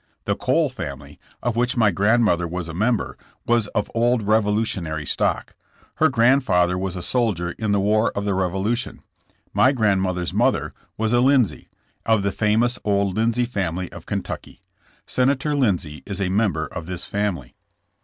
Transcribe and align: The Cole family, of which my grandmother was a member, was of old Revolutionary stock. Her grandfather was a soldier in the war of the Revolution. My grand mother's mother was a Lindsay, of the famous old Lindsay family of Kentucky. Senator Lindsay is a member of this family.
The 0.25 0.35
Cole 0.35 0.69
family, 0.69 1.19
of 1.43 1.55
which 1.55 1.77
my 1.77 1.91
grandmother 1.91 2.47
was 2.47 2.67
a 2.67 2.73
member, 2.73 3.19
was 3.45 3.67
of 3.67 3.87
old 3.93 4.23
Revolutionary 4.23 5.05
stock. 5.05 5.55
Her 5.97 6.09
grandfather 6.09 6.75
was 6.75 6.95
a 6.95 7.03
soldier 7.03 7.51
in 7.59 7.71
the 7.71 7.79
war 7.79 8.11
of 8.15 8.25
the 8.25 8.33
Revolution. 8.33 9.01
My 9.53 9.71
grand 9.71 10.01
mother's 10.01 10.33
mother 10.33 10.71
was 10.97 11.13
a 11.13 11.19
Lindsay, 11.19 11.69
of 12.03 12.23
the 12.23 12.31
famous 12.31 12.79
old 12.83 13.15
Lindsay 13.15 13.45
family 13.45 13.91
of 13.91 14.07
Kentucky. 14.07 14.59
Senator 15.05 15.55
Lindsay 15.55 16.01
is 16.07 16.19
a 16.19 16.29
member 16.29 16.65
of 16.65 16.87
this 16.87 17.05
family. 17.05 17.53